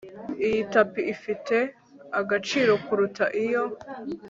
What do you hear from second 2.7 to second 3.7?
kuruta iyo